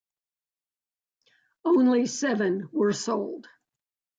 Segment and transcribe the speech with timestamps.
[1.63, 3.47] Only seven were sold.